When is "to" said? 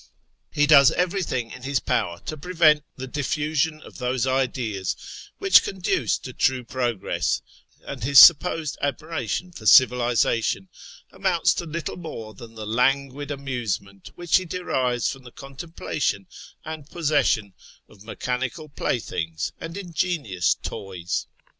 2.21-2.35, 6.17-6.33, 11.53-11.67